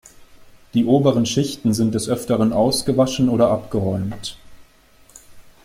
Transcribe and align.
Die 0.73 0.83
oberen 0.85 1.27
Schichten 1.27 1.75
sind 1.75 1.93
des 1.93 2.09
Öfteren 2.09 2.53
ausgewaschen 2.53 3.29
oder 3.29 3.51
abgeräumt. 3.51 4.35